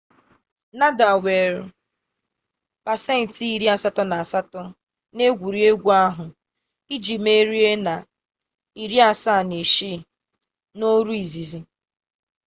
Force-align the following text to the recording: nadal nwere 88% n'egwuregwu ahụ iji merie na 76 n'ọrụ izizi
nadal 0.79 1.15
nwere 1.21 1.61
88% 2.87 4.61
n'egwuregwu 5.15 5.89
ahụ 6.05 6.25
iji 6.95 7.15
merie 7.25 7.71
na 7.85 7.95
76 8.77 9.91
n'ọrụ 10.77 11.11
izizi 11.23 11.59